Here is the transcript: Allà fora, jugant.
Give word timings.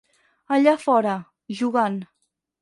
Allà 0.55 0.73
fora, 0.85 1.13
jugant. 1.61 2.01